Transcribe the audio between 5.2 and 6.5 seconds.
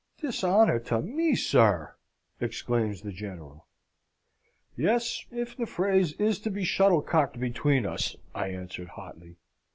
if the phrase is to